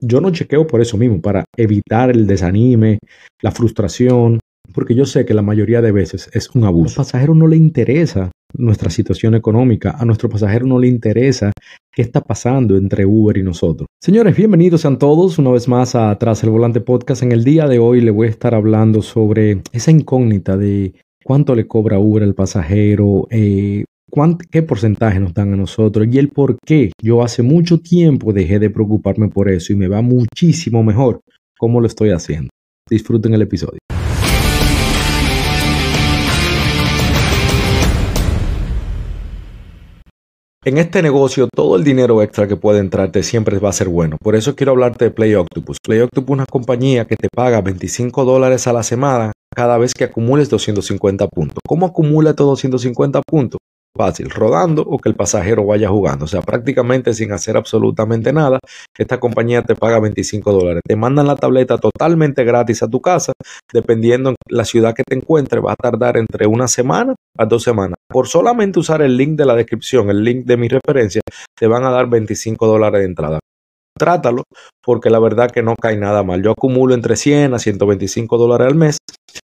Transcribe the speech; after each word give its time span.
yo 0.00 0.20
no 0.20 0.30
chequeo 0.30 0.66
por 0.66 0.80
eso 0.80 0.96
mismo, 0.96 1.20
para 1.20 1.44
evitar 1.56 2.10
el 2.10 2.26
desanime, 2.26 2.98
la 3.42 3.50
frustración, 3.50 4.40
porque 4.72 4.94
yo 4.94 5.04
sé 5.04 5.24
que 5.24 5.34
la 5.34 5.42
mayoría 5.42 5.82
de 5.82 5.92
veces 5.92 6.30
es 6.32 6.50
un 6.50 6.64
abuso. 6.64 7.00
A 7.00 7.02
los 7.02 7.08
pasajeros 7.08 7.36
no 7.36 7.46
le 7.46 7.56
interesa 7.56 8.30
nuestra 8.56 8.90
situación 8.90 9.34
económica, 9.34 9.96
a 9.98 10.04
nuestro 10.04 10.28
pasajero 10.28 10.66
no 10.66 10.78
le 10.78 10.88
interesa 10.88 11.52
qué 11.92 12.02
está 12.02 12.20
pasando 12.20 12.76
entre 12.76 13.06
Uber 13.06 13.36
y 13.36 13.42
nosotros. 13.42 13.86
Señores, 14.00 14.36
bienvenidos 14.36 14.80
sean 14.80 14.98
todos 14.98 15.38
una 15.38 15.50
vez 15.50 15.68
más 15.68 15.94
a 15.94 16.16
Tras 16.18 16.42
el 16.42 16.50
Volante 16.50 16.80
Podcast. 16.80 17.22
En 17.22 17.32
el 17.32 17.44
día 17.44 17.68
de 17.68 17.78
hoy 17.78 18.00
le 18.00 18.10
voy 18.10 18.26
a 18.26 18.30
estar 18.30 18.54
hablando 18.54 19.02
sobre 19.02 19.62
esa 19.72 19.90
incógnita 19.90 20.56
de 20.56 20.94
cuánto 21.24 21.54
le 21.54 21.66
cobra 21.66 21.98
Uber 21.98 22.22
al 22.22 22.34
pasajero, 22.34 23.26
eh, 23.30 23.84
qué 24.50 24.62
porcentaje 24.62 25.20
nos 25.20 25.32
dan 25.32 25.52
a 25.52 25.56
nosotros 25.56 26.06
y 26.10 26.18
el 26.18 26.28
por 26.28 26.56
qué 26.66 26.92
yo 27.02 27.22
hace 27.22 27.42
mucho 27.42 27.78
tiempo 27.78 28.32
dejé 28.32 28.58
de 28.58 28.70
preocuparme 28.70 29.28
por 29.28 29.48
eso 29.48 29.72
y 29.72 29.76
me 29.76 29.88
va 29.88 30.02
muchísimo 30.02 30.82
mejor 30.82 31.20
cómo 31.58 31.80
lo 31.80 31.86
estoy 31.86 32.10
haciendo. 32.10 32.50
Disfruten 32.88 33.34
el 33.34 33.42
episodio. 33.42 33.78
En 40.62 40.76
este 40.76 41.00
negocio, 41.00 41.48
todo 41.54 41.76
el 41.76 41.84
dinero 41.84 42.22
extra 42.22 42.46
que 42.46 42.56
puede 42.56 42.80
entrarte 42.80 43.22
siempre 43.22 43.58
va 43.58 43.70
a 43.70 43.72
ser 43.72 43.88
bueno. 43.88 44.16
Por 44.22 44.36
eso 44.36 44.54
quiero 44.54 44.72
hablarte 44.72 45.06
de 45.06 45.10
Play 45.10 45.34
Octopus. 45.34 45.78
Play 45.82 46.00
Octopus 46.00 46.34
es 46.34 46.34
una 46.34 46.46
compañía 46.46 47.06
que 47.06 47.16
te 47.16 47.28
paga 47.34 47.62
25 47.62 48.26
dólares 48.26 48.66
a 48.66 48.74
la 48.74 48.82
semana 48.82 49.32
cada 49.54 49.78
vez 49.78 49.94
que 49.94 50.04
acumules 50.04 50.50
250 50.50 51.26
puntos. 51.28 51.58
¿Cómo 51.66 51.86
acumula 51.86 52.30
estos 52.30 52.46
250 52.46 53.22
puntos? 53.26 53.58
Fácil, 53.96 54.30
rodando 54.30 54.82
o 54.82 54.98
que 54.98 55.08
el 55.08 55.14
pasajero 55.14 55.64
vaya 55.64 55.88
jugando. 55.88 56.24
O 56.24 56.28
sea, 56.28 56.42
prácticamente 56.42 57.12
sin 57.14 57.32
hacer 57.32 57.56
absolutamente 57.56 58.32
nada, 58.32 58.58
esta 58.96 59.20
compañía 59.20 59.62
te 59.62 59.74
paga 59.74 60.00
25 60.00 60.52
dólares. 60.52 60.82
Te 60.86 60.96
mandan 60.96 61.26
la 61.26 61.36
tableta 61.36 61.78
totalmente 61.78 62.44
gratis 62.44 62.82
a 62.82 62.88
tu 62.88 63.00
casa, 63.00 63.32
dependiendo 63.72 64.34
la 64.48 64.64
ciudad 64.64 64.94
que 64.94 65.02
te 65.02 65.16
encuentres, 65.16 65.62
va 65.64 65.72
a 65.72 65.76
tardar 65.76 66.16
entre 66.16 66.46
una 66.46 66.68
semana 66.68 67.14
a 67.36 67.46
dos 67.46 67.62
semanas. 67.62 67.96
Por 68.08 68.28
solamente 68.28 68.78
usar 68.78 69.02
el 69.02 69.16
link 69.16 69.36
de 69.38 69.46
la 69.46 69.54
descripción, 69.54 70.10
el 70.10 70.24
link 70.24 70.46
de 70.46 70.56
mi 70.56 70.68
referencia, 70.68 71.22
te 71.58 71.66
van 71.66 71.84
a 71.84 71.90
dar 71.90 72.08
25 72.08 72.66
dólares 72.66 73.00
de 73.00 73.06
entrada 73.06 73.40
trátalo, 74.00 74.44
porque 74.82 75.10
la 75.10 75.18
verdad 75.18 75.50
que 75.50 75.62
no 75.62 75.74
cae 75.76 75.96
nada 75.98 76.22
mal. 76.22 76.42
Yo 76.42 76.52
acumulo 76.52 76.94
entre 76.94 77.16
100 77.16 77.52
a 77.52 77.58
125 77.58 78.38
dólares 78.38 78.68
al 78.68 78.74
mes. 78.74 78.96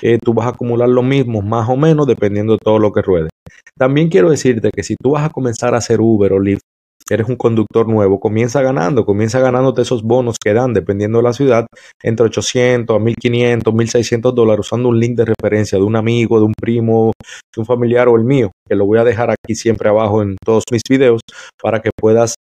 Eh, 0.01 0.17
tú 0.21 0.33
vas 0.33 0.47
a 0.47 0.49
acumular 0.49 0.89
lo 0.89 1.03
mismo, 1.03 1.41
más 1.41 1.69
o 1.69 1.77
menos, 1.77 2.07
dependiendo 2.07 2.53
de 2.53 2.59
todo 2.59 2.79
lo 2.79 2.91
que 2.91 3.03
ruede. 3.03 3.28
También 3.77 4.09
quiero 4.09 4.29
decirte 4.29 4.69
que 4.73 4.83
si 4.83 4.95
tú 5.01 5.11
vas 5.11 5.25
a 5.25 5.29
comenzar 5.29 5.73
a 5.73 5.77
hacer 5.77 6.01
Uber 6.01 6.33
o 6.33 6.39
Lyft, 6.39 6.61
eres 7.09 7.27
un 7.27 7.35
conductor 7.35 7.87
nuevo, 7.87 8.19
comienza 8.19 8.61
ganando, 8.61 9.05
comienza 9.05 9.39
ganándote 9.39 9.81
esos 9.81 10.03
bonos 10.03 10.37
que 10.37 10.53
dan, 10.53 10.73
dependiendo 10.73 11.17
de 11.19 11.23
la 11.23 11.33
ciudad, 11.33 11.65
entre 12.03 12.25
800 12.27 12.95
a 12.95 12.99
1500, 12.99 13.73
1600 13.73 14.35
dólares, 14.35 14.67
usando 14.67 14.89
un 14.89 14.99
link 14.99 15.17
de 15.17 15.25
referencia 15.25 15.77
de 15.77 15.83
un 15.83 15.95
amigo, 15.95 16.39
de 16.39 16.45
un 16.45 16.53
primo, 16.59 17.13
de 17.55 17.59
un 17.59 17.65
familiar 17.65 18.07
o 18.07 18.15
el 18.15 18.23
mío, 18.23 18.51
que 18.67 18.75
lo 18.75 18.85
voy 18.85 18.99
a 18.99 19.03
dejar 19.03 19.31
aquí 19.31 19.55
siempre 19.55 19.89
abajo 19.89 20.21
en 20.21 20.35
todos 20.43 20.63
mis 20.71 20.81
videos 20.87 21.21
para 21.61 21.81
que 21.81 21.89
puedas 21.97 22.35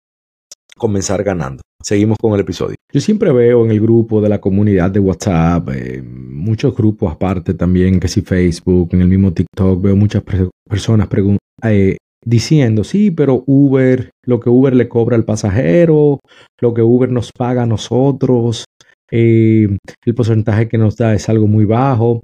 comenzar 0.77 1.23
ganando. 1.23 1.61
Seguimos 1.83 2.17
con 2.19 2.33
el 2.33 2.41
episodio. 2.41 2.75
Yo 2.91 3.01
siempre 3.01 3.31
veo 3.31 3.63
en 3.63 3.71
el 3.71 3.79
grupo 3.79 4.21
de 4.21 4.29
la 4.29 4.41
comunidad 4.41 4.91
de 4.91 4.99
WhatsApp, 4.99 5.69
eh, 5.73 6.01
muchos 6.01 6.75
grupos 6.75 7.13
aparte 7.13 7.53
también, 7.53 7.99
que 7.99 8.07
si 8.07 8.21
Facebook, 8.21 8.89
en 8.93 9.01
el 9.01 9.07
mismo 9.07 9.33
TikTok, 9.33 9.81
veo 9.81 9.95
muchas 9.95 10.23
personas 10.67 11.07
eh, 11.63 11.97
diciendo, 12.25 12.83
sí, 12.83 13.11
pero 13.11 13.43
Uber, 13.45 14.09
lo 14.25 14.39
que 14.39 14.49
Uber 14.49 14.75
le 14.75 14.89
cobra 14.89 15.15
al 15.15 15.25
pasajero, 15.25 16.19
lo 16.59 16.73
que 16.73 16.81
Uber 16.81 17.11
nos 17.11 17.31
paga 17.31 17.63
a 17.63 17.67
nosotros, 17.67 18.65
eh, 19.11 19.67
el 20.05 20.15
porcentaje 20.15 20.67
que 20.67 20.77
nos 20.77 20.97
da 20.97 21.13
es 21.13 21.29
algo 21.29 21.47
muy 21.47 21.65
bajo. 21.65 22.21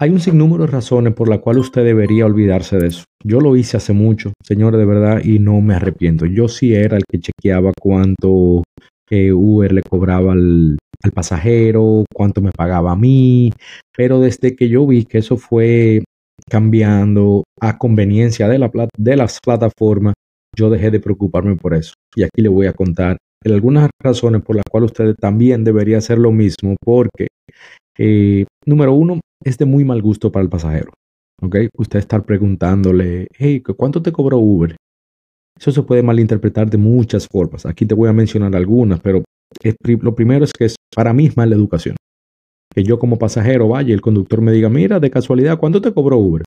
Hay 0.00 0.10
un 0.10 0.18
sinnúmero 0.18 0.64
de 0.64 0.72
razones 0.72 1.14
por 1.14 1.28
la 1.28 1.38
cual 1.38 1.58
usted 1.58 1.84
debería 1.84 2.26
olvidarse 2.26 2.78
de 2.78 2.88
eso. 2.88 3.04
Yo 3.24 3.40
lo 3.40 3.54
hice 3.54 3.76
hace 3.76 3.92
mucho, 3.92 4.32
señores, 4.42 4.80
de 4.80 4.86
verdad, 4.86 5.20
y 5.22 5.38
no 5.38 5.60
me 5.60 5.74
arrepiento. 5.74 6.26
Yo 6.26 6.48
sí 6.48 6.74
era 6.74 6.96
el 6.96 7.04
que 7.08 7.20
chequeaba 7.20 7.72
cuánto 7.80 8.64
eh, 9.08 9.32
Uber 9.32 9.72
le 9.72 9.82
cobraba 9.82 10.32
al, 10.32 10.76
pasajero, 11.14 12.04
cuánto 12.12 12.40
me 12.40 12.50
pagaba 12.50 12.92
a 12.92 12.96
mí, 12.96 13.52
pero 13.94 14.20
desde 14.20 14.56
que 14.56 14.70
yo 14.70 14.86
vi 14.86 15.04
que 15.04 15.18
eso 15.18 15.36
fue 15.36 16.02
cambiando 16.48 17.44
a 17.60 17.76
conveniencia 17.76 18.48
de, 18.48 18.58
la, 18.58 18.70
de 18.96 19.16
las 19.16 19.38
plataformas, 19.44 20.14
yo 20.56 20.70
dejé 20.70 20.90
de 20.90 21.00
preocuparme 21.00 21.56
por 21.56 21.74
eso. 21.74 21.92
Y 22.16 22.22
aquí 22.22 22.40
le 22.40 22.48
voy 22.48 22.66
a 22.66 22.72
contar 22.72 23.18
algunas 23.44 23.90
razones 24.02 24.42
por 24.42 24.56
las 24.56 24.64
cuales 24.68 24.92
usted 24.92 25.14
también 25.14 25.62
debería 25.62 25.98
hacer 25.98 26.18
lo 26.18 26.32
mismo, 26.32 26.74
porque, 26.82 27.28
eh, 27.98 28.46
número 28.66 28.94
uno, 28.94 29.20
es 29.44 29.58
de 29.58 29.64
muy 29.64 29.84
mal 29.84 30.02
gusto 30.02 30.32
para 30.32 30.42
el 30.42 30.48
pasajero. 30.48 30.92
¿ok? 31.42 31.56
Usted 31.76 31.98
estar 31.98 32.24
preguntándole, 32.24 33.28
hey, 33.36 33.62
¿cuánto 33.76 34.02
te 34.02 34.12
cobró 34.12 34.38
Uber? 34.38 34.76
Eso 35.58 35.70
se 35.70 35.82
puede 35.82 36.02
malinterpretar 36.02 36.68
de 36.68 36.78
muchas 36.78 37.28
formas. 37.28 37.64
Aquí 37.66 37.86
te 37.86 37.94
voy 37.94 38.08
a 38.08 38.12
mencionar 38.12 38.54
algunas, 38.56 39.00
pero 39.00 39.22
lo 40.00 40.14
primero 40.14 40.44
es 40.44 40.52
que 40.52 40.64
es, 40.64 40.76
para 40.94 41.12
mí 41.12 41.26
es 41.26 41.36
mala 41.36 41.54
educación. 41.54 41.96
Que 42.74 42.82
yo 42.82 42.98
como 42.98 43.18
pasajero 43.18 43.68
vaya 43.68 43.90
y 43.90 43.92
el 43.92 44.00
conductor 44.00 44.40
me 44.40 44.50
diga, 44.50 44.68
mira, 44.68 44.98
de 44.98 45.10
casualidad, 45.10 45.58
¿cuánto 45.58 45.80
te 45.80 45.92
cobró 45.92 46.18
Uber? 46.18 46.42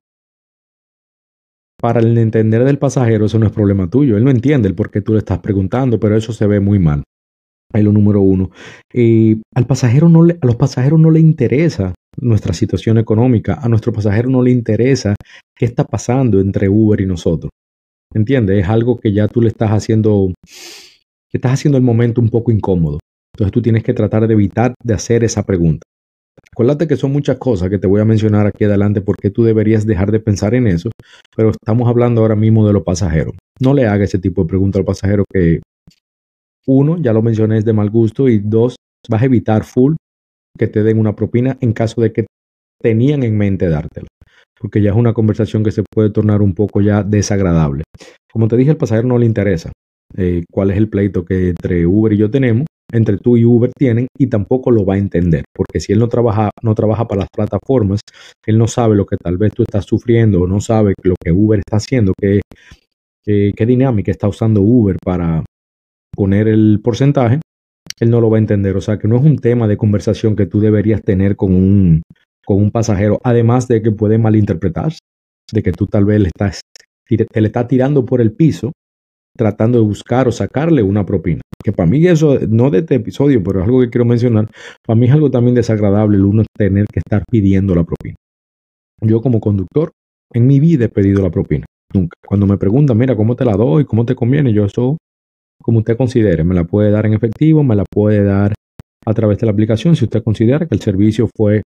Para 1.79 1.99
el 1.99 2.17
entender 2.17 2.65
del 2.65 2.79
pasajero, 2.79 3.27
eso 3.27 3.39
no 3.39 3.45
es 3.45 3.51
problema 3.53 3.89
tuyo. 3.89 4.17
Él 4.17 4.25
no 4.25 4.31
entiende 4.31 4.67
el 4.67 4.75
por 4.75 4.89
qué 4.89 5.01
tú 5.01 5.13
le 5.13 5.19
estás 5.19 5.39
preguntando, 5.39 5.99
pero 5.99 6.17
eso 6.17 6.33
se 6.33 6.47
ve 6.47 6.59
muy 6.59 6.79
mal. 6.79 7.03
Ahí 7.71 7.83
lo 7.83 7.91
número 7.91 8.19
uno. 8.19 8.49
Al 9.55 9.67
pasajero 9.67 10.09
no 10.09 10.23
le, 10.23 10.37
a 10.41 10.45
los 10.45 10.55
pasajeros 10.55 10.99
no 10.99 11.11
le 11.11 11.19
interesa 11.19 11.93
nuestra 12.19 12.53
situación 12.53 12.97
económica. 12.97 13.59
A 13.61 13.69
nuestro 13.69 13.93
pasajero 13.93 14.29
no 14.29 14.41
le 14.41 14.51
interesa 14.51 15.15
qué 15.55 15.65
está 15.65 15.83
pasando 15.83 16.39
entre 16.39 16.69
Uber 16.69 17.01
y 17.01 17.05
nosotros. 17.05 17.49
¿Entiendes? 18.13 18.63
Es 18.63 18.69
algo 18.69 18.97
que 18.97 19.11
ya 19.11 19.27
tú 19.27 19.41
le 19.41 19.49
estás 19.49 19.71
haciendo, 19.71 20.31
que 20.43 21.37
estás 21.37 21.53
haciendo 21.53 21.77
el 21.77 21.83
momento 21.83 22.21
un 22.21 22.29
poco 22.29 22.51
incómodo. 22.51 22.99
Entonces 23.33 23.51
tú 23.51 23.61
tienes 23.61 23.83
que 23.83 23.93
tratar 23.93 24.27
de 24.27 24.33
evitar 24.33 24.73
de 24.83 24.93
hacer 24.93 25.23
esa 25.23 25.45
pregunta. 25.45 25.83
Acuérdate 26.51 26.87
que 26.87 26.95
son 26.95 27.11
muchas 27.11 27.37
cosas 27.37 27.69
que 27.69 27.77
te 27.77 27.87
voy 27.87 28.01
a 28.01 28.05
mencionar 28.05 28.47
aquí 28.47 28.63
adelante 28.63 29.01
porque 29.01 29.29
tú 29.29 29.43
deberías 29.43 29.85
dejar 29.85 30.11
de 30.11 30.19
pensar 30.19 30.55
en 30.55 30.67
eso, 30.67 30.89
pero 31.35 31.51
estamos 31.51 31.87
hablando 31.87 32.21
ahora 32.21 32.35
mismo 32.35 32.65
de 32.65 32.73
los 32.73 32.83
pasajeros. 32.83 33.35
No 33.59 33.73
le 33.73 33.85
haga 33.85 34.05
ese 34.05 34.19
tipo 34.19 34.41
de 34.41 34.47
pregunta 34.47 34.79
al 34.79 34.85
pasajero 34.85 35.23
que, 35.31 35.59
uno, 36.65 36.97
ya 36.97 37.13
lo 37.13 37.21
mencioné, 37.21 37.59
es 37.59 37.65
de 37.65 37.73
mal 37.73 37.89
gusto 37.89 38.27
y 38.27 38.39
dos, 38.39 38.75
vas 39.09 39.21
a 39.21 39.25
evitar 39.25 39.63
full 39.63 39.95
que 40.57 40.67
te 40.67 40.83
den 40.83 40.99
una 40.99 41.15
propina 41.15 41.57
en 41.61 41.73
caso 41.73 42.01
de 42.01 42.11
que 42.11 42.25
tenían 42.81 43.23
en 43.23 43.37
mente 43.37 43.69
dártela, 43.69 44.07
porque 44.59 44.81
ya 44.81 44.91
es 44.91 44.95
una 44.95 45.13
conversación 45.13 45.63
que 45.63 45.71
se 45.71 45.83
puede 45.89 46.09
tornar 46.09 46.41
un 46.41 46.53
poco 46.53 46.81
ya 46.81 47.03
desagradable. 47.03 47.83
Como 48.31 48.47
te 48.47 48.57
dije, 48.57 48.71
al 48.71 48.77
pasajero 48.77 49.07
no 49.07 49.17
le 49.17 49.25
interesa 49.25 49.71
eh, 50.15 50.43
cuál 50.51 50.71
es 50.71 50.77
el 50.77 50.89
pleito 50.89 51.25
que 51.25 51.49
entre 51.49 51.85
Uber 51.85 52.13
y 52.13 52.17
yo 52.17 52.29
tenemos, 52.29 52.65
entre 52.91 53.17
tú 53.17 53.35
y 53.35 53.43
Uber 53.43 53.71
tienen, 53.77 54.07
y 54.17 54.27
tampoco 54.27 54.71
lo 54.71 54.85
va 54.85 54.93
a 54.93 54.97
entender, 54.97 55.43
porque 55.53 55.79
si 55.79 55.91
él 55.91 55.99
no 55.99 56.07
trabaja, 56.07 56.51
no 56.61 56.73
trabaja 56.73 57.07
para 57.07 57.21
las 57.21 57.29
plataformas, 57.35 57.99
él 58.45 58.57
no 58.57 58.67
sabe 58.67 58.95
lo 58.95 59.05
que 59.05 59.17
tal 59.17 59.37
vez 59.37 59.53
tú 59.53 59.63
estás 59.63 59.85
sufriendo 59.85 60.41
o 60.41 60.47
no 60.47 60.61
sabe 60.61 60.93
lo 61.03 61.15
que 61.21 61.31
Uber 61.31 61.59
está 61.59 61.77
haciendo, 61.77 62.13
qué, 62.17 62.41
qué 63.25 63.65
dinámica 63.65 64.11
está 64.11 64.27
usando 64.29 64.61
Uber 64.61 64.95
para 65.03 65.43
poner 66.15 66.47
el 66.47 66.79
porcentaje, 66.81 67.41
él 67.99 68.09
no 68.09 68.21
lo 68.21 68.29
va 68.29 68.37
a 68.37 68.39
entender. 68.39 68.75
O 68.75 68.81
sea 68.81 68.97
que 68.97 69.07
no 69.07 69.17
es 69.17 69.23
un 69.23 69.37
tema 69.37 69.67
de 69.67 69.77
conversación 69.77 70.35
que 70.35 70.45
tú 70.45 70.59
deberías 70.59 71.01
tener 71.01 71.35
con 71.35 71.53
un, 71.53 72.01
con 72.45 72.57
un 72.57 72.71
pasajero, 72.71 73.19
además 73.23 73.67
de 73.67 73.81
que 73.81 73.91
puede 73.91 74.17
malinterpretarse, 74.17 74.99
de 75.51 75.63
que 75.63 75.71
tú 75.71 75.87
tal 75.87 76.05
vez 76.05 76.19
le 76.19 76.27
estás, 76.27 76.61
te 77.07 77.41
le 77.41 77.47
estás 77.47 77.67
tirando 77.67 78.05
por 78.05 78.21
el 78.21 78.31
piso 78.33 78.71
tratando 79.37 79.77
de 79.77 79.85
buscar 79.85 80.27
o 80.27 80.31
sacarle 80.31 80.83
una 80.83 81.05
propina. 81.05 81.41
Que 81.63 81.71
para 81.71 81.89
mí 81.89 82.05
eso, 82.05 82.39
no 82.49 82.69
de 82.69 82.79
este 82.79 82.95
episodio, 82.95 83.41
pero 83.43 83.59
es 83.59 83.65
algo 83.65 83.81
que 83.81 83.89
quiero 83.89 84.05
mencionar, 84.05 84.49
para 84.85 84.99
mí 84.99 85.05
es 85.05 85.11
algo 85.13 85.31
también 85.31 85.55
desagradable 85.55 86.17
el 86.17 86.25
uno 86.25 86.43
tener 86.57 86.85
que 86.91 86.99
estar 86.99 87.23
pidiendo 87.29 87.75
la 87.75 87.83
propina. 87.83 88.15
Yo 89.01 89.21
como 89.21 89.39
conductor, 89.39 89.91
en 90.33 90.47
mi 90.47 90.59
vida 90.59 90.85
he 90.85 90.89
pedido 90.89 91.21
la 91.21 91.29
propina. 91.29 91.65
Nunca. 91.93 92.15
Cuando 92.25 92.47
me 92.47 92.57
preguntan, 92.57 92.97
mira, 92.97 93.15
¿cómo 93.15 93.35
te 93.35 93.45
la 93.45 93.53
doy? 93.53 93.85
¿Cómo 93.85 94.05
te 94.05 94.15
conviene? 94.15 94.51
Yo 94.51 94.65
eso 94.65 94.97
como 95.61 95.79
usted 95.79 95.97
considere. 95.97 96.43
Me 96.43 96.55
la 96.55 96.63
puede 96.63 96.91
dar 96.91 97.05
en 97.05 97.13
efectivo, 97.13 97.63
me 97.63 97.75
la 97.75 97.83
puede 97.89 98.23
dar 98.23 98.53
a 99.05 99.13
través 99.13 99.37
de 99.39 99.45
la 99.45 99.51
aplicación 99.51 99.95
si 99.95 100.05
usted 100.05 100.23
considera 100.23 100.65
que 100.65 100.75
el 100.75 100.81
servicio 100.81 101.29
fue 101.35 101.61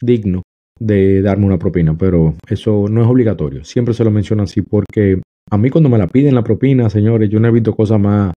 digno 0.00 0.42
de 0.78 1.22
darme 1.22 1.46
una 1.46 1.58
propina, 1.58 1.96
pero 1.96 2.34
eso 2.48 2.86
no 2.88 3.02
es 3.02 3.08
obligatorio. 3.08 3.64
Siempre 3.64 3.94
se 3.94 4.04
lo 4.04 4.10
menciono 4.10 4.44
así 4.44 4.62
porque 4.62 5.20
a 5.50 5.58
mí 5.58 5.70
cuando 5.70 5.88
me 5.88 5.98
la 5.98 6.06
piden 6.06 6.34
la 6.34 6.44
propina, 6.44 6.88
señores, 6.88 7.28
yo 7.30 7.40
no 7.40 7.48
he 7.48 7.52
visto 7.52 7.74
cosas 7.74 7.98
más, 7.98 8.32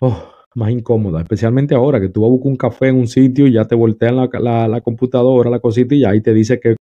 oh, 0.00 0.32
más 0.56 0.70
incómodas, 0.70 1.22
especialmente 1.22 1.74
ahora 1.74 2.00
que 2.00 2.08
tú 2.08 2.22
vas 2.22 2.28
a 2.28 2.32
buscar 2.32 2.50
un 2.50 2.56
café 2.56 2.88
en 2.88 2.96
un 2.96 3.06
sitio 3.06 3.46
y 3.46 3.52
ya 3.52 3.66
te 3.66 3.76
voltean 3.76 4.16
la, 4.16 4.68
la 4.68 4.80
computadora, 4.80 5.50
la 5.50 5.60
cosita 5.60 5.94
y 5.94 6.04
ahí 6.04 6.20
te 6.20 6.34
dice 6.34 6.58
que 6.58 6.76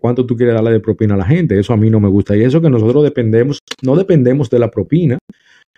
cuánto 0.00 0.26
tú 0.26 0.36
quieres 0.36 0.54
darle 0.54 0.72
de 0.72 0.80
propina 0.80 1.14
a 1.14 1.18
la 1.18 1.24
gente. 1.24 1.58
Eso 1.58 1.72
a 1.72 1.76
mí 1.76 1.90
no 1.90 2.00
me 2.00 2.08
gusta. 2.08 2.36
Y 2.36 2.42
eso 2.42 2.60
que 2.60 2.70
nosotros 2.70 3.02
dependemos, 3.02 3.58
no 3.82 3.96
dependemos 3.96 4.50
de 4.50 4.58
la 4.58 4.70
propina, 4.70 5.18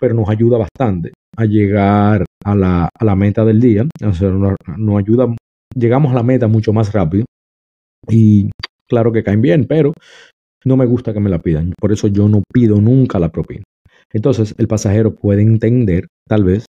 pero 0.00 0.14
nos 0.14 0.28
ayuda 0.28 0.58
bastante 0.58 1.12
a 1.36 1.44
llegar 1.44 2.24
a 2.44 2.54
la, 2.54 2.88
a 2.92 3.04
la 3.04 3.16
meta 3.16 3.44
del 3.44 3.60
día. 3.60 3.86
O 4.04 4.12
sea, 4.12 4.30
nos, 4.30 4.56
ayuda, 4.98 5.34
llegamos 5.74 6.12
a 6.12 6.16
la 6.16 6.22
meta 6.22 6.48
mucho 6.48 6.72
más 6.72 6.92
rápido 6.92 7.24
y 8.08 8.50
claro 8.88 9.12
que 9.12 9.22
caen 9.22 9.42
bien, 9.42 9.66
pero 9.66 9.92
no 10.64 10.76
me 10.76 10.86
gusta 10.86 11.12
que 11.12 11.20
me 11.20 11.30
la 11.30 11.38
pidan. 11.38 11.72
Por 11.78 11.92
eso 11.92 12.08
yo 12.08 12.28
no 12.28 12.42
pido 12.52 12.80
nunca 12.80 13.18
la 13.18 13.30
propina. 13.30 13.62
Entonces 14.12 14.54
el 14.58 14.68
pasajero 14.68 15.14
puede 15.14 15.42
entender, 15.42 16.06
tal 16.26 16.44
vez, 16.44 16.66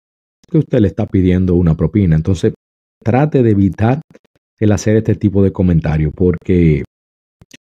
que 0.50 0.58
usted 0.58 0.80
le 0.80 0.88
está 0.88 1.06
pidiendo 1.06 1.56
una 1.56 1.76
propina. 1.76 2.16
Entonces 2.16 2.54
trate 3.04 3.44
de 3.44 3.52
evitar 3.52 4.02
el 4.60 4.72
hacer 4.72 4.98
este 4.98 5.16
tipo 5.16 5.44
de 5.44 5.52
comentarios 5.52 6.12
porque 6.16 6.84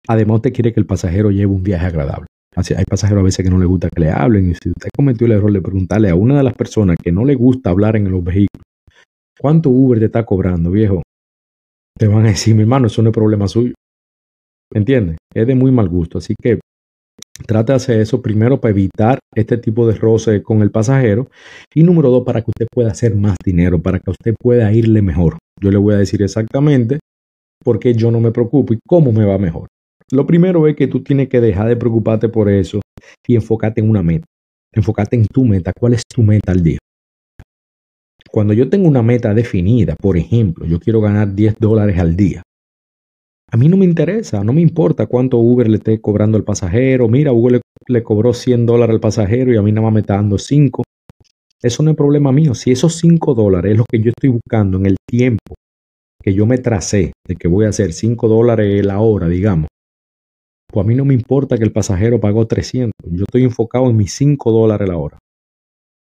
además 0.07 0.37
usted 0.37 0.53
quiere 0.53 0.73
que 0.73 0.79
el 0.79 0.87
pasajero 0.87 1.31
lleve 1.31 1.53
un 1.53 1.63
viaje 1.63 1.85
agradable. 1.85 2.27
Así, 2.55 2.73
hay 2.73 2.83
pasajeros 2.85 3.21
a 3.21 3.25
veces 3.25 3.45
que 3.45 3.51
no 3.51 3.59
le 3.59 3.65
gusta 3.65 3.89
que 3.89 4.01
le 4.01 4.09
hablen 4.09 4.51
y 4.51 4.55
si 4.55 4.69
usted 4.69 4.89
cometió 4.95 5.27
el 5.27 5.33
error 5.33 5.51
de 5.51 5.61
preguntarle 5.61 6.09
a 6.09 6.15
una 6.15 6.37
de 6.37 6.43
las 6.43 6.53
personas 6.53 6.97
que 7.01 7.11
no 7.11 7.23
le 7.23 7.35
gusta 7.35 7.69
hablar 7.69 7.95
en 7.95 8.09
los 8.11 8.23
vehículos, 8.23 8.63
¿cuánto 9.39 9.69
Uber 9.69 9.99
te 9.99 10.05
está 10.05 10.25
cobrando, 10.25 10.71
viejo? 10.71 11.03
Te 11.97 12.07
van 12.07 12.25
a 12.25 12.29
decir, 12.29 12.55
mi 12.55 12.61
hermano, 12.61 12.87
eso 12.87 13.01
no 13.01 13.09
es 13.09 13.13
problema 13.13 13.47
suyo. 13.47 13.73
¿Me 14.73 14.79
entiendes? 14.79 15.17
Es 15.33 15.47
de 15.47 15.55
muy 15.55 15.71
mal 15.71 15.89
gusto. 15.89 16.17
Así 16.17 16.33
que 16.41 16.59
trate 17.45 17.71
de 17.71 17.77
hacer 17.77 17.99
eso 17.99 18.21
primero 18.21 18.59
para 18.59 18.71
evitar 18.71 19.19
este 19.35 19.57
tipo 19.57 19.87
de 19.87 19.95
roce 19.95 20.43
con 20.43 20.61
el 20.61 20.71
pasajero 20.71 21.29
y 21.73 21.83
número 21.83 22.09
dos 22.09 22.23
para 22.23 22.41
que 22.41 22.51
usted 22.51 22.67
pueda 22.71 22.91
hacer 22.91 23.15
más 23.15 23.37
dinero, 23.43 23.81
para 23.81 23.99
que 23.99 24.11
usted 24.11 24.35
pueda 24.39 24.71
irle 24.71 25.01
mejor. 25.01 25.37
Yo 25.61 25.71
le 25.71 25.77
voy 25.77 25.95
a 25.95 25.97
decir 25.97 26.21
exactamente 26.21 26.99
por 27.63 27.79
qué 27.79 27.93
yo 27.93 28.11
no 28.11 28.19
me 28.19 28.31
preocupo 28.31 28.73
y 28.73 28.79
cómo 28.87 29.11
me 29.11 29.25
va 29.25 29.37
mejor. 29.37 29.67
Lo 30.11 30.25
primero 30.25 30.67
es 30.67 30.75
que 30.75 30.87
tú 30.87 31.03
tienes 31.03 31.29
que 31.29 31.39
dejar 31.39 31.67
de 31.67 31.75
preocuparte 31.75 32.29
por 32.29 32.49
eso 32.49 32.81
y 33.27 33.35
enfocarte 33.35 33.81
en 33.81 33.89
una 33.89 34.01
meta. 34.01 34.25
Enfocarte 34.73 35.15
en 35.15 35.25
tu 35.25 35.45
meta. 35.45 35.71
¿Cuál 35.77 35.93
es 35.93 36.03
tu 36.07 36.23
meta 36.23 36.51
al 36.51 36.63
día? 36.63 36.79
Cuando 38.31 38.53
yo 38.53 38.69
tengo 38.69 38.87
una 38.87 39.01
meta 39.01 39.33
definida, 39.33 39.95
por 39.95 40.17
ejemplo, 40.17 40.65
yo 40.65 40.79
quiero 40.79 41.01
ganar 41.01 41.33
10 41.33 41.55
dólares 41.59 41.97
al 41.97 42.15
día. 42.15 42.43
A 43.51 43.57
mí 43.57 43.67
no 43.67 43.77
me 43.77 43.85
interesa, 43.85 44.43
no 44.43 44.53
me 44.53 44.61
importa 44.61 45.07
cuánto 45.07 45.37
Uber 45.37 45.67
le 45.67 45.77
esté 45.77 45.99
cobrando 45.99 46.37
al 46.37 46.43
pasajero. 46.43 47.07
Mira, 47.07 47.33
Uber 47.33 47.61
le, 47.87 48.03
cobró 48.03 48.33
100 48.33 48.67
dólares 48.67 48.93
al 48.93 48.99
pasajero 48.99 49.51
y 49.51 49.57
a 49.57 49.63
mí 49.63 49.71
nada 49.71 49.85
más 49.85 49.93
me 49.93 50.01
está 50.01 50.15
dando 50.15 50.37
5. 50.37 50.83
Eso 51.61 51.83
no 51.83 51.91
es 51.91 51.97
problema 51.97 52.31
mío. 52.31 52.53
Si 52.53 52.71
esos 52.71 52.95
5 52.97 53.33
dólares 53.33 53.71
es 53.71 53.77
lo 53.79 53.85
que 53.89 53.99
yo 53.99 54.09
estoy 54.09 54.29
buscando 54.29 54.77
en 54.77 54.85
el 54.85 54.95
tiempo 55.07 55.55
que 56.21 56.33
yo 56.33 56.45
me 56.45 56.57
tracé 56.57 57.13
de 57.27 57.35
que 57.35 57.47
voy 57.47 57.65
a 57.65 57.69
hacer 57.69 57.93
5 57.93 58.27
dólares 58.27 58.85
la 58.85 58.99
hora, 58.99 59.27
digamos, 59.27 59.67
pues 60.71 60.85
a 60.85 60.87
mí 60.87 60.95
no 60.95 61.05
me 61.05 61.13
importa 61.13 61.57
que 61.57 61.63
el 61.63 61.71
pasajero 61.71 62.19
pagó 62.19 62.45
300. 62.45 62.93
Yo 63.11 63.23
estoy 63.23 63.43
enfocado 63.43 63.89
en 63.89 63.97
mis 63.97 64.13
5 64.13 64.51
dólares 64.51 64.87
la 64.87 64.97
hora. 64.97 65.17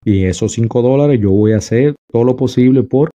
Y 0.04 0.24
esos 0.24 0.52
5 0.52 0.82
dólares 0.82 1.20
yo 1.20 1.30
voy 1.30 1.52
a 1.52 1.58
hacer 1.58 1.94
todo 2.10 2.24
lo 2.24 2.36
posible 2.36 2.82
por 2.82 3.10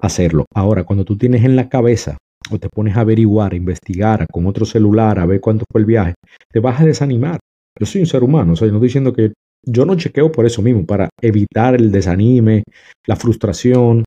hacerlo. 0.00 0.46
Ahora, 0.54 0.84
cuando 0.84 1.04
tú 1.04 1.16
tienes 1.16 1.44
en 1.44 1.56
la 1.56 1.68
cabeza 1.68 2.16
o 2.50 2.58
te 2.58 2.68
pones 2.68 2.96
a 2.96 3.00
averiguar, 3.00 3.52
a 3.52 3.56
investigar 3.56 4.26
con 4.32 4.46
otro 4.46 4.64
celular, 4.64 5.18
a 5.18 5.26
ver 5.26 5.40
cuánto 5.40 5.64
fue 5.70 5.82
el 5.82 5.86
viaje, 5.86 6.14
te 6.50 6.60
vas 6.60 6.80
a 6.80 6.84
desanimar. 6.84 7.38
Yo 7.78 7.86
soy 7.86 8.00
un 8.00 8.06
ser 8.06 8.24
humano, 8.24 8.54
o 8.54 8.56
sea, 8.56 8.68
no 8.68 8.74
estoy 8.74 8.88
diciendo 8.88 9.12
que 9.12 9.32
yo 9.66 9.84
no 9.84 9.94
chequeo 9.94 10.32
por 10.32 10.46
eso 10.46 10.62
mismo, 10.62 10.86
para 10.86 11.10
evitar 11.20 11.74
el 11.74 11.92
desanime, 11.92 12.62
la 13.06 13.16
frustración, 13.16 14.04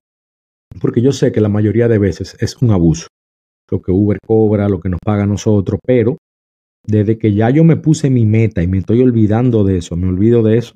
porque 0.81 1.01
yo 1.01 1.12
sé 1.12 1.31
que 1.31 1.41
la 1.41 1.50
mayoría 1.50 1.88
de 1.88 2.00
veces 2.00 2.35
es 2.39 2.57
un 2.57 2.71
abuso. 2.71 3.07
Lo 3.69 3.81
que 3.81 3.92
Uber 3.92 4.18
cobra, 4.25 4.69
lo 4.69 4.80
que 4.80 4.89
nos 4.89 5.00
paga 5.04 5.24
a 5.24 5.27
nosotros, 5.27 5.80
pero 5.86 6.18
desde 6.86 7.18
que 7.18 7.33
ya 7.33 7.50
yo 7.50 7.63
me 7.63 7.77
puse 7.77 8.10
mi 8.10 8.25
meta 8.25 8.62
y 8.62 8.68
me 8.68 8.80
estoy 8.80 9.01
olvidando 9.01 9.63
de 9.63 9.77
eso, 9.77 9.95
me 9.95 10.07
olvido 10.07 10.44
de 10.44 10.57
eso, 10.57 10.74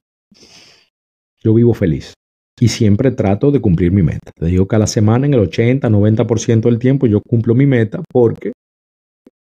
yo 1.43 1.53
vivo 1.53 1.73
feliz 1.73 2.13
y 2.59 2.69
siempre 2.69 3.11
trato 3.11 3.51
de 3.51 3.59
cumplir 3.59 3.91
mi 3.91 4.03
meta. 4.03 4.31
Te 4.35 4.47
digo 4.47 4.67
que 4.67 4.75
a 4.75 4.79
la 4.79 4.87
semana, 4.87 5.27
en 5.27 5.33
el 5.33 5.41
80, 5.41 5.89
90% 5.89 6.61
del 6.69 6.79
tiempo, 6.79 7.07
yo 7.07 7.21
cumplo 7.21 7.53
mi 7.53 7.65
meta 7.65 8.01
porque 8.11 8.53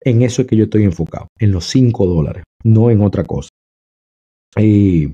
en 0.01 0.23
eso 0.23 0.43
es 0.43 0.49
que 0.49 0.57
yo 0.57 0.65
estoy 0.65 0.85
enfocado, 0.85 1.29
en 1.39 1.53
los 1.53 1.67
5 1.67 2.07
dólares, 2.07 2.45
no 2.65 2.91
en 2.91 3.01
otra 3.03 3.25
cosa. 3.25 3.49
Y 4.57 5.13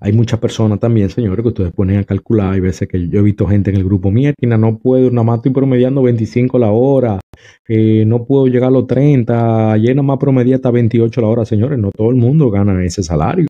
hay 0.00 0.12
muchas 0.12 0.40
personas 0.40 0.80
también, 0.80 1.10
señores, 1.10 1.42
que 1.42 1.48
ustedes 1.48 1.72
ponen 1.72 1.98
a 1.98 2.04
calcular. 2.04 2.54
Hay 2.54 2.60
veces 2.60 2.88
que 2.88 3.08
yo 3.08 3.20
he 3.20 3.22
visto 3.22 3.46
gente 3.46 3.70
en 3.70 3.76
el 3.76 3.84
grupo, 3.84 4.10
mía, 4.10 4.34
no 4.40 4.78
puedo, 4.78 5.10
nada 5.10 5.24
más 5.24 5.36
estoy 5.36 5.52
promediando 5.52 6.02
25 6.02 6.58
la 6.58 6.70
hora, 6.70 7.20
eh, 7.68 8.04
no 8.06 8.24
puedo 8.24 8.46
llegar 8.46 8.68
a 8.68 8.72
los 8.72 8.86
30, 8.86 9.72
ayer 9.72 9.94
nada 9.94 10.06
más 10.06 10.18
promedié 10.18 10.54
hasta 10.54 10.70
28 10.70 11.20
la 11.20 11.28
hora, 11.28 11.44
señores. 11.44 11.78
No 11.78 11.90
todo 11.90 12.10
el 12.10 12.16
mundo 12.16 12.50
gana 12.50 12.84
ese 12.84 13.02
salario. 13.02 13.46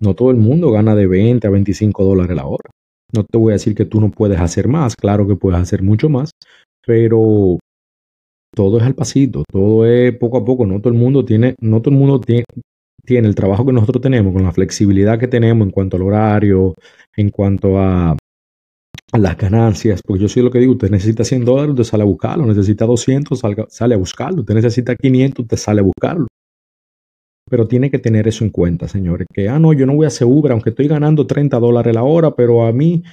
No 0.00 0.14
todo 0.14 0.30
el 0.30 0.36
mundo 0.36 0.70
gana 0.70 0.94
de 0.94 1.06
20 1.06 1.46
a 1.46 1.50
25 1.50 2.04
dólares 2.04 2.36
la 2.36 2.46
hora. 2.46 2.70
No 3.12 3.24
te 3.24 3.38
voy 3.38 3.52
a 3.52 3.54
decir 3.54 3.74
que 3.74 3.84
tú 3.84 4.00
no 4.00 4.10
puedes 4.10 4.40
hacer 4.40 4.66
más, 4.66 4.96
claro 4.96 5.26
que 5.26 5.36
puedes 5.36 5.60
hacer 5.60 5.82
mucho 5.82 6.08
más, 6.08 6.30
pero 6.84 7.58
todo 8.54 8.78
es 8.78 8.84
al 8.84 8.94
pasito, 8.94 9.44
todo 9.50 9.86
es 9.86 10.16
poco 10.16 10.38
a 10.38 10.44
poco, 10.44 10.66
no 10.66 10.80
todo 10.80 10.92
el 10.92 10.98
mundo 10.98 11.24
tiene, 11.24 11.54
no 11.60 11.80
todo 11.80 11.94
el 11.94 12.00
mundo 12.00 12.20
tiene, 12.20 12.44
tiene 13.04 13.28
el 13.28 13.34
trabajo 13.34 13.64
que 13.64 13.72
nosotros 13.72 14.02
tenemos, 14.02 14.32
con 14.32 14.42
la 14.42 14.52
flexibilidad 14.52 15.18
que 15.18 15.28
tenemos 15.28 15.66
en 15.66 15.72
cuanto 15.72 15.96
al 15.96 16.02
horario, 16.02 16.74
en 17.16 17.30
cuanto 17.30 17.78
a, 17.78 18.16
las 19.12 19.36
ganancias, 19.36 20.00
porque 20.04 20.22
yo 20.22 20.28
soy 20.28 20.42
lo 20.42 20.50
que 20.50 20.58
digo, 20.58 20.72
usted 20.72 20.90
necesita 20.90 21.22
100 21.22 21.44
dólares, 21.44 21.70
usted 21.70 21.84
sale 21.84 22.02
a 22.02 22.06
buscarlo, 22.06 22.46
necesita 22.46 22.84
200, 22.84 23.40
sale 23.68 23.94
a 23.94 23.98
buscarlo, 23.98 24.40
usted 24.40 24.54
necesita 24.54 24.96
500, 24.96 25.44
usted 25.44 25.56
sale 25.56 25.80
a 25.80 25.84
buscarlo. 25.84 26.26
Pero 27.48 27.68
tiene 27.68 27.90
que 27.92 28.00
tener 28.00 28.26
eso 28.26 28.42
en 28.44 28.50
cuenta, 28.50 28.88
señores, 28.88 29.28
que, 29.32 29.48
ah, 29.48 29.60
no, 29.60 29.72
yo 29.72 29.86
no 29.86 29.94
voy 29.94 30.06
a 30.06 30.08
hacer 30.08 30.26
Uber, 30.26 30.50
aunque 30.50 30.70
estoy 30.70 30.88
ganando 30.88 31.28
30 31.28 31.60
dólares 31.60 31.94
la 31.94 32.02
hora, 32.02 32.34
pero 32.34 32.66
a 32.66 32.72
mí 32.72 33.04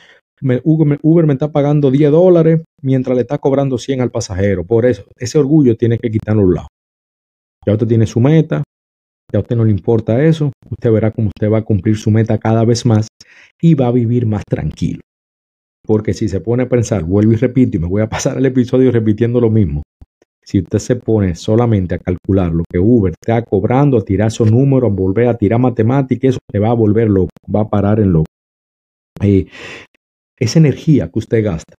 Uber, 0.63 1.27
me 1.27 1.33
está 1.33 1.51
pagando 1.51 1.91
10 1.91 2.11
dólares 2.11 2.63
mientras 2.81 3.15
le 3.15 3.21
está 3.21 3.37
cobrando 3.37 3.77
100 3.77 4.01
al 4.01 4.11
pasajero. 4.11 4.65
Por 4.65 4.85
eso, 4.85 5.05
ese 5.17 5.37
orgullo 5.37 5.77
tiene 5.77 5.99
que 5.99 6.09
quitarlo 6.09 6.41
a 6.41 6.45
un 6.45 6.53
lado. 6.55 6.67
Ya 7.65 7.73
usted 7.73 7.87
tiene 7.87 8.07
su 8.07 8.19
meta, 8.19 8.63
a 9.37 9.41
usted 9.41 9.55
no 9.55 9.65
le 9.65 9.71
importa 9.71 10.23
eso, 10.23 10.51
usted 10.69 10.91
verá 10.91 11.11
cómo 11.11 11.27
usted 11.27 11.49
va 11.49 11.59
a 11.59 11.63
cumplir 11.63 11.97
su 11.97 12.11
meta 12.11 12.37
cada 12.37 12.65
vez 12.65 12.85
más 12.85 13.07
y 13.61 13.73
va 13.73 13.87
a 13.87 13.91
vivir 13.91 14.25
más 14.25 14.43
tranquilo. 14.47 15.01
Porque 15.83 16.13
si 16.13 16.29
se 16.29 16.41
pone 16.41 16.63
a 16.63 16.69
pensar, 16.69 17.03
vuelvo 17.03 17.33
y 17.33 17.35
repito, 17.35 17.77
y 17.77 17.79
me 17.79 17.87
voy 17.87 18.01
a 18.01 18.09
pasar 18.09 18.37
el 18.37 18.45
episodio 18.45 18.91
repitiendo 18.91 19.41
lo 19.41 19.49
mismo, 19.49 19.81
si 20.43 20.59
usted 20.59 20.79
se 20.79 20.95
pone 20.95 21.35
solamente 21.35 21.95
a 21.95 21.99
calcular 21.99 22.51
lo 22.51 22.63
que 22.69 22.79
Uber 22.79 23.13
está 23.19 23.41
cobrando, 23.43 23.97
a 23.97 24.03
tirar 24.03 24.27
esos 24.27 24.51
números, 24.51 24.91
a 24.91 24.93
volver 24.93 25.27
a 25.27 25.37
tirar 25.37 25.59
matemáticas, 25.59 26.31
eso 26.31 26.39
te 26.51 26.59
va 26.59 26.69
a 26.69 26.73
volver 26.73 27.09
loco, 27.09 27.29
va 27.53 27.61
a 27.61 27.69
parar 27.69 27.99
en 27.99 28.11
loco. 28.11 28.25
Eh, 29.21 29.47
esa 30.37 30.59
energía 30.59 31.09
que 31.09 31.19
usted 31.19 31.43
gasta 31.43 31.75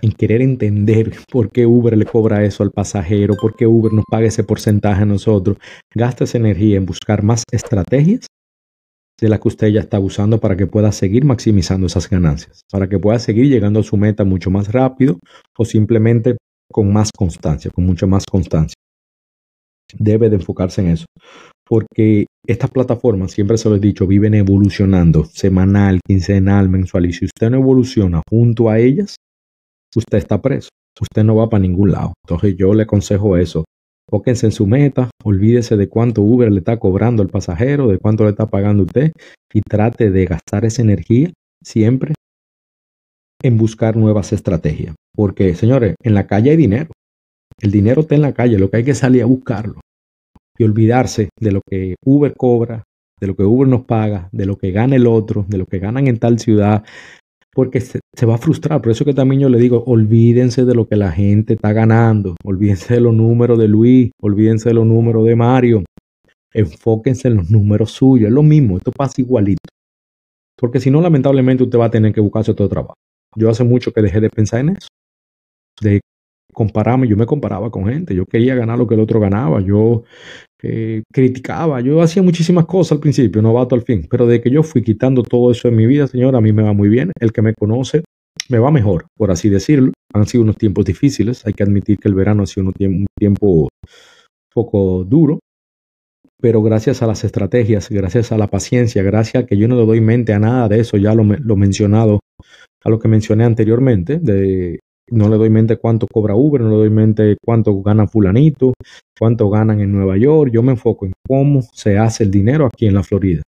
en 0.00 0.12
querer 0.12 0.42
entender 0.42 1.12
por 1.30 1.50
qué 1.50 1.66
Uber 1.66 1.96
le 1.96 2.04
cobra 2.04 2.44
eso 2.44 2.62
al 2.62 2.70
pasajero, 2.70 3.36
por 3.36 3.56
qué 3.56 3.66
Uber 3.66 3.92
nos 3.92 4.04
paga 4.10 4.26
ese 4.26 4.44
porcentaje 4.44 5.02
a 5.02 5.06
nosotros, 5.06 5.56
gasta 5.94 6.24
esa 6.24 6.38
energía 6.38 6.76
en 6.76 6.86
buscar 6.86 7.22
más 7.22 7.44
estrategias 7.50 8.26
de 9.18 9.28
las 9.28 9.40
que 9.40 9.48
usted 9.48 9.68
ya 9.68 9.80
está 9.80 9.98
usando 9.98 10.38
para 10.38 10.56
que 10.56 10.66
pueda 10.66 10.92
seguir 10.92 11.24
maximizando 11.24 11.86
esas 11.86 12.08
ganancias, 12.10 12.60
para 12.70 12.88
que 12.88 12.98
pueda 12.98 13.18
seguir 13.18 13.48
llegando 13.48 13.80
a 13.80 13.82
su 13.82 13.96
meta 13.96 14.24
mucho 14.24 14.50
más 14.50 14.70
rápido 14.70 15.18
o 15.56 15.64
simplemente 15.64 16.36
con 16.70 16.92
más 16.92 17.10
constancia, 17.16 17.70
con 17.70 17.86
mucha 17.86 18.06
más 18.06 18.26
constancia. 18.26 18.74
Debe 19.98 20.28
de 20.28 20.36
enfocarse 20.36 20.82
en 20.82 20.88
eso, 20.88 21.06
porque 21.64 22.26
estas 22.46 22.70
plataformas, 22.70 23.32
siempre 23.32 23.56
se 23.56 23.70
lo 23.70 23.76
he 23.76 23.80
dicho, 23.80 24.06
viven 24.06 24.34
evolucionando 24.34 25.24
semanal, 25.24 26.00
quincenal, 26.06 26.68
mensual, 26.68 27.06
y 27.06 27.12
si 27.12 27.24
usted 27.24 27.50
no 27.50 27.58
evoluciona 27.58 28.20
junto 28.28 28.68
a 28.68 28.78
ellas, 28.78 29.16
usted 29.94 30.18
está 30.18 30.40
preso, 30.40 30.68
usted 31.00 31.24
no 31.24 31.36
va 31.36 31.48
para 31.48 31.62
ningún 31.62 31.92
lado. 31.92 32.14
Entonces 32.24 32.56
yo 32.56 32.74
le 32.74 32.84
aconsejo 32.84 33.36
eso, 33.36 33.64
Póquense 34.08 34.46
en 34.46 34.52
su 34.52 34.66
meta, 34.66 35.10
olvídese 35.24 35.76
de 35.76 35.88
cuánto 35.88 36.22
Uber 36.22 36.50
le 36.52 36.60
está 36.60 36.78
cobrando 36.78 37.22
al 37.22 37.28
pasajero, 37.28 37.88
de 37.88 37.98
cuánto 37.98 38.22
le 38.22 38.30
está 38.30 38.46
pagando 38.46 38.84
usted 38.84 39.10
y 39.52 39.60
trate 39.62 40.10
de 40.10 40.26
gastar 40.26 40.64
esa 40.64 40.82
energía 40.82 41.32
siempre 41.62 42.14
en 43.42 43.56
buscar 43.56 43.96
nuevas 43.96 44.32
estrategias. 44.32 44.94
Porque, 45.14 45.54
señores, 45.56 45.96
en 46.02 46.14
la 46.14 46.28
calle 46.28 46.50
hay 46.50 46.56
dinero. 46.56 46.90
El 47.60 47.72
dinero 47.72 48.02
está 48.02 48.14
en 48.14 48.22
la 48.22 48.32
calle, 48.32 48.58
lo 48.58 48.70
que 48.70 48.76
hay 48.78 48.84
que 48.84 48.94
salir 48.94 49.22
a 49.22 49.26
buscarlo 49.26 49.80
y 50.56 50.64
olvidarse 50.64 51.30
de 51.40 51.52
lo 51.52 51.60
que 51.68 51.96
Uber 52.04 52.34
cobra, 52.36 52.84
de 53.20 53.26
lo 53.26 53.34
que 53.34 53.42
Uber 53.42 53.66
nos 53.66 53.86
paga, 53.86 54.28
de 54.30 54.46
lo 54.46 54.56
que 54.56 54.70
gana 54.70 54.94
el 54.94 55.06
otro, 55.06 55.44
de 55.48 55.58
lo 55.58 55.66
que 55.66 55.80
ganan 55.80 56.06
en 56.06 56.18
tal 56.18 56.38
ciudad, 56.38 56.84
porque 57.56 57.80
se, 57.80 58.26
va 58.26 58.34
a 58.34 58.38
frustrar. 58.38 58.82
Por 58.82 58.92
eso 58.92 59.06
que 59.06 59.14
también 59.14 59.40
yo 59.40 59.48
le 59.48 59.58
digo, 59.58 59.82
olvídense 59.86 60.66
de 60.66 60.74
lo 60.74 60.86
que 60.86 60.94
la 60.94 61.10
gente 61.10 61.54
está 61.54 61.72
ganando, 61.72 62.36
olvídense 62.44 62.92
de 62.92 63.00
los 63.00 63.14
números 63.14 63.58
de 63.58 63.66
Luis, 63.66 64.10
olvídense 64.20 64.68
de 64.68 64.74
los 64.74 64.84
números 64.84 65.24
de 65.24 65.36
Mario, 65.36 65.82
enfóquense 66.52 67.28
en 67.28 67.36
los 67.36 67.50
números 67.50 67.92
suyos, 67.92 68.28
es 68.28 68.34
lo 68.34 68.42
mismo, 68.42 68.76
esto 68.76 68.92
pasa 68.92 69.22
igualito. 69.22 69.70
Porque 70.54 70.80
si 70.80 70.90
no, 70.90 71.00
lamentablemente 71.00 71.64
usted 71.64 71.78
va 71.78 71.86
a 71.86 71.90
tener 71.90 72.12
que 72.12 72.20
buscarse 72.20 72.50
otro 72.50 72.68
trabajo. 72.68 72.94
Yo 73.34 73.48
hace 73.48 73.64
mucho 73.64 73.90
que 73.90 74.02
dejé 74.02 74.20
de 74.20 74.28
pensar 74.28 74.60
en 74.60 74.76
eso, 74.76 74.88
de 75.80 76.02
compararme, 76.56 77.06
yo 77.06 77.16
me 77.18 77.26
comparaba 77.26 77.70
con 77.70 77.84
gente, 77.84 78.14
yo 78.14 78.24
quería 78.24 78.54
ganar 78.54 78.78
lo 78.78 78.86
que 78.86 78.94
el 78.94 79.00
otro 79.00 79.20
ganaba, 79.20 79.60
yo 79.60 80.04
eh, 80.62 81.02
criticaba, 81.12 81.82
yo 81.82 82.00
hacía 82.00 82.22
muchísimas 82.22 82.64
cosas 82.64 82.92
al 82.92 83.00
principio, 83.00 83.42
no 83.42 83.52
vato 83.52 83.74
al 83.74 83.82
fin, 83.82 84.06
pero 84.10 84.26
de 84.26 84.40
que 84.40 84.48
yo 84.48 84.62
fui 84.62 84.82
quitando 84.82 85.22
todo 85.22 85.50
eso 85.50 85.68
en 85.68 85.76
mi 85.76 85.84
vida, 85.84 86.06
señor, 86.06 86.34
a 86.34 86.40
mí 86.40 86.54
me 86.54 86.62
va 86.62 86.72
muy 86.72 86.88
bien, 86.88 87.12
el 87.20 87.32
que 87.32 87.42
me 87.42 87.52
conoce 87.52 88.04
me 88.48 88.58
va 88.58 88.70
mejor, 88.70 89.04
por 89.18 89.30
así 89.30 89.50
decirlo, 89.50 89.92
han 90.14 90.26
sido 90.26 90.44
unos 90.44 90.56
tiempos 90.56 90.86
difíciles, 90.86 91.44
hay 91.46 91.52
que 91.52 91.62
admitir 91.62 91.98
que 91.98 92.08
el 92.08 92.14
verano 92.14 92.44
ha 92.44 92.46
sido 92.46 92.68
un 92.68 93.06
tiempo 93.18 93.68
poco 94.54 95.04
duro, 95.04 95.40
pero 96.40 96.62
gracias 96.62 97.02
a 97.02 97.06
las 97.06 97.22
estrategias, 97.22 97.90
gracias 97.90 98.32
a 98.32 98.38
la 98.38 98.46
paciencia, 98.46 99.02
gracias 99.02 99.44
a 99.44 99.46
que 99.46 99.58
yo 99.58 99.68
no 99.68 99.76
le 99.76 99.84
doy 99.84 100.00
mente 100.00 100.32
a 100.32 100.38
nada 100.38 100.68
de 100.68 100.80
eso, 100.80 100.96
ya 100.96 101.14
lo, 101.14 101.22
lo 101.22 101.56
mencionado, 101.56 102.20
a 102.82 102.88
lo 102.88 102.98
que 102.98 103.08
mencioné 103.08 103.44
anteriormente, 103.44 104.18
de 104.18 104.78
no 105.10 105.28
le 105.28 105.36
doy 105.36 105.50
mente 105.50 105.76
cuánto 105.76 106.06
cobra 106.06 106.34
Uber, 106.34 106.60
no 106.60 106.70
le 106.70 106.76
doy 106.76 106.90
mente 106.90 107.36
cuánto 107.44 107.80
gana 107.82 108.06
fulanito, 108.06 108.74
cuánto 109.18 109.48
ganan 109.48 109.80
en 109.80 109.92
Nueva 109.92 110.16
York. 110.16 110.50
Yo 110.52 110.62
me 110.62 110.72
enfoco 110.72 111.06
en 111.06 111.12
cómo 111.26 111.62
se 111.62 111.98
hace 111.98 112.24
el 112.24 112.30
dinero 112.30 112.66
aquí 112.66 112.86
en 112.86 112.94
la 112.94 113.02
Florida 113.02 113.42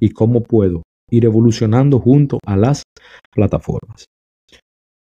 y 0.00 0.10
cómo 0.10 0.42
puedo 0.42 0.82
ir 1.10 1.24
evolucionando 1.24 1.98
junto 1.98 2.38
a 2.44 2.56
las 2.56 2.82
plataformas. 3.34 4.04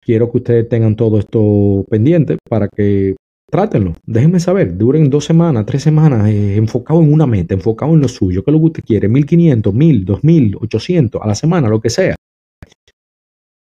Quiero 0.01 0.31
que 0.31 0.39
ustedes 0.39 0.69
tengan 0.69 0.97
todo 0.97 1.19
esto 1.19 1.85
pendiente 1.89 2.37
para 2.49 2.69
que 2.69 3.17
trátenlo. 3.51 3.95
Déjenme 4.05 4.41
saber, 4.41 4.77
duren 4.77 5.09
dos 5.09 5.25
semanas, 5.25 5.65
tres 5.65 5.83
semanas, 5.83 6.29
eh, 6.29 6.57
enfocado 6.57 7.03
en 7.03 7.13
una 7.13 7.27
meta, 7.27 7.55
enfocado 7.55 7.95
en 7.95 8.01
lo 8.01 8.09
suyo, 8.09 8.45
que 8.45 8.51
es 8.51 8.53
lo 8.53 8.61
que 8.61 8.67
usted 8.67 8.85
quiere, 8.85 9.09
1500, 9.09 9.73
1000, 9.73 10.05
2000, 10.05 10.57
800 10.61 11.23
a 11.23 11.27
la 11.27 11.35
semana, 11.35 11.69
lo 11.69 11.81
que 11.81 11.89
sea. 11.89 12.17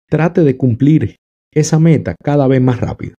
Trate 0.08 0.42
de 0.42 0.56
cumplir 0.56 1.16
esa 1.54 1.78
meta 1.78 2.14
cada 2.22 2.46
vez 2.46 2.60
más 2.60 2.80
rápido. 2.80 3.14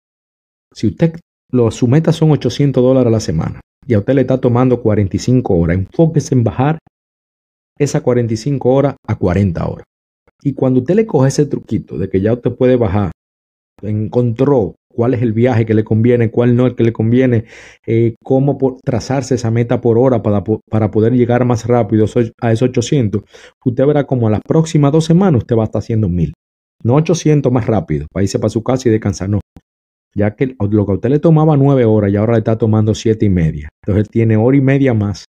Si 0.73 0.87
usted, 0.87 1.15
lo, 1.51 1.71
su 1.71 1.87
meta 1.87 2.11
son 2.11 2.31
800 2.31 2.83
dólares 2.83 3.07
a 3.07 3.11
la 3.11 3.19
semana 3.19 3.61
y 3.87 3.93
a 3.93 3.99
usted 3.99 4.13
le 4.13 4.21
está 4.21 4.39
tomando 4.39 4.81
45 4.81 5.55
horas, 5.55 5.77
enfóquese 5.77 6.35
en 6.35 6.43
bajar 6.43 6.79
esa 7.77 8.01
45 8.01 8.69
horas 8.69 8.95
a 9.07 9.15
40 9.15 9.67
horas. 9.67 9.85
Y 10.41 10.53
cuando 10.53 10.81
usted 10.81 10.95
le 10.95 11.05
coge 11.05 11.29
ese 11.29 11.45
truquito 11.45 11.97
de 11.97 12.09
que 12.09 12.21
ya 12.21 12.33
usted 12.33 12.51
puede 12.51 12.75
bajar, 12.75 13.11
encontró 13.81 14.75
cuál 14.95 15.13
es 15.13 15.21
el 15.21 15.33
viaje 15.33 15.65
que 15.65 15.73
le 15.73 15.83
conviene, 15.83 16.31
cuál 16.31 16.55
no 16.55 16.65
el 16.65 16.75
que 16.75 16.83
le 16.83 16.93
conviene, 16.93 17.45
eh, 17.85 18.15
cómo 18.23 18.57
trazarse 18.83 19.35
esa 19.35 19.51
meta 19.51 19.81
por 19.81 19.97
hora 19.97 20.21
para, 20.23 20.43
para, 20.69 20.91
poder 20.91 21.13
llegar 21.13 21.45
más 21.45 21.67
rápido 21.67 22.05
a 22.41 22.51
esos 22.51 22.69
800, 22.69 23.23
usted 23.65 23.85
verá 23.85 24.05
como 24.05 24.27
a 24.27 24.31
las 24.31 24.41
próximas 24.41 24.91
dos 24.91 25.05
semanas 25.05 25.41
usted 25.41 25.55
va 25.55 25.63
a 25.63 25.65
estar 25.65 25.79
haciendo 25.79 26.07
1000. 26.07 26.33
No 26.85 26.95
800 26.95 27.51
más 27.51 27.65
rápido, 27.65 28.05
para 28.13 28.23
irse 28.23 28.37
para 28.37 28.49
su 28.49 28.61
casa 28.63 28.87
y 28.87 28.91
descansar, 28.91 29.27
no. 29.27 29.39
Ya 30.13 30.35
que 30.35 30.55
lo 30.57 30.85
que 30.85 30.91
a 30.91 30.95
usted 30.95 31.09
le 31.09 31.19
tomaba 31.19 31.57
9 31.57 31.83
horas 31.83 32.11
y 32.11 32.15
ahora 32.15 32.33
le 32.33 32.39
está 32.39 32.57
tomando 32.57 32.93
siete 32.93 33.25
y 33.25 33.29
media. 33.29 33.69
Entonces 33.81 34.05
él 34.05 34.09
tiene 34.09 34.37
hora 34.37 34.55
y 34.55 34.61
media 34.61 34.93
más 34.93 35.25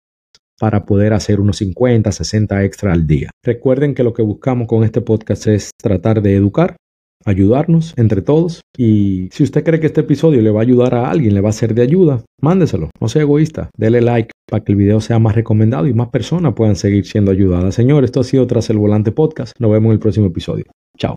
para 0.59 0.85
poder 0.85 1.13
hacer 1.13 1.41
unos 1.41 1.59
50, 1.59 2.11
60 2.11 2.65
extra 2.65 2.93
al 2.93 3.07
día. 3.07 3.31
Recuerden 3.45 3.95
que 3.95 4.03
lo 4.03 4.13
que 4.13 4.23
buscamos 4.23 4.67
con 4.67 4.83
este 4.83 5.01
podcast 5.01 5.47
es 5.47 5.71
tratar 5.81 6.23
de 6.23 6.35
educar, 6.35 6.77
ayudarnos 7.25 7.95
entre 7.97 8.21
todos. 8.21 8.61
Y 8.77 9.29
si 9.31 9.45
usted 9.45 9.63
cree 9.63 9.79
que 9.79 9.87
este 9.87 10.01
episodio 10.01 10.43
le 10.43 10.51
va 10.51 10.61
a 10.61 10.65
ayudar 10.65 10.95
a 10.95 11.09
alguien, 11.09 11.35
le 11.35 11.41
va 11.41 11.51
a 11.51 11.53
ser 11.53 11.73
de 11.75 11.83
ayuda, 11.83 12.25
mándeselo. 12.43 12.91
No 13.01 13.09
sea 13.09 13.23
egoísta. 13.23 13.71
Dele 13.77 14.01
like 14.01 14.33
para 14.51 14.65
que 14.65 14.73
el 14.73 14.79
video 14.79 15.01
sea 15.01 15.21
más 15.21 15.37
recomendado 15.37 15.87
y 15.87 15.95
más 15.95 16.09
personas 16.09 16.55
puedan 16.55 16.75
seguir 16.77 17.07
siendo 17.07 17.31
ayudadas. 17.31 17.77
Señor, 17.77 18.03
esto 18.03 18.21
ha 18.21 18.25
sido 18.25 18.47
Tras 18.47 18.71
el 18.71 18.79
Volante 18.79 19.13
Podcast. 19.13 19.53
Nos 19.61 19.71
vemos 19.71 19.87
en 19.87 19.93
el 19.93 20.01
próximo 20.01 20.27
episodio. 20.27 20.65
Chao. 20.99 21.15